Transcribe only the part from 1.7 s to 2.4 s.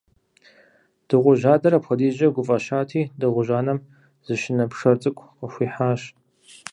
апхуэдизкӀэ